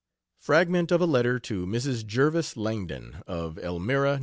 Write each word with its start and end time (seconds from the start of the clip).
Fragment 0.39 0.91
of 0.91 0.99
a 0.99 1.05
letter 1.05 1.37
to 1.41 1.67
Mrs. 1.67 2.03
Jervis 2.07 2.57
Langdon, 2.57 3.21
of 3.27 3.59
Elmira, 3.59 4.13
N. 4.15 4.19